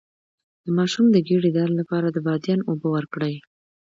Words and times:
د 0.63 0.65
ماشوم 0.77 1.05
د 1.11 1.17
ګیډې 1.27 1.51
درد 1.57 1.73
لپاره 1.81 2.07
د 2.11 2.17
بادیان 2.27 2.59
اوبه 2.69 2.87
ورکړئ 2.95 3.35